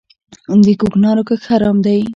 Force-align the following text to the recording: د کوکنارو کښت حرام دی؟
د 0.65 0.67
کوکنارو 0.79 1.27
کښت 1.27 1.45
حرام 1.49 1.77
دی؟ 1.85 1.99